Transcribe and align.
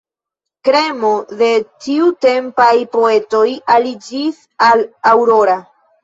Kremo 0.67 1.09
de 1.41 1.49
tiutempaj 1.87 2.69
poetoj 2.95 3.41
aliĝis 3.75 4.39
al 4.69 4.81
Aurora. 5.11 5.59